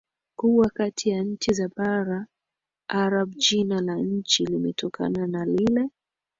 kubwa 0.35 0.69
kati 0.69 1.09
ya 1.09 1.23
nchi 1.23 1.53
za 1.53 1.69
Bara 1.75 2.27
Arabu 2.87 3.31
Jina 3.37 3.81
la 3.81 3.95
nchi 3.95 4.45
limetokana 4.45 5.27
na 5.27 5.45
lile 5.45 5.89